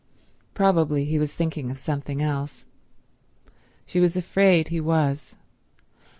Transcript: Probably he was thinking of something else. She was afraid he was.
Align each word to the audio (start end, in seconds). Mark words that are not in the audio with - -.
Probably 0.55 1.05
he 1.05 1.19
was 1.19 1.35
thinking 1.35 1.69
of 1.69 1.77
something 1.77 2.23
else. 2.23 2.65
She 3.85 3.99
was 3.99 4.17
afraid 4.17 4.69
he 4.69 4.81
was. 4.81 5.35